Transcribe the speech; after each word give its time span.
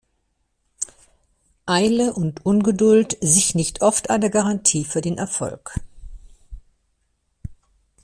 Eile 1.67 2.13
und 2.15 2.43
Ungeduld 2.43 3.19
sich 3.21 3.53
nicht 3.53 3.83
oft 3.83 4.09
eine 4.09 4.31
Garantie 4.31 4.83
für 4.83 4.99
den 5.01 5.19
Erfolg. 5.19 5.75